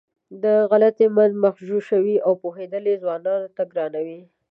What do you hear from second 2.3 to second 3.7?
پوهېدل یې ځوانانو ته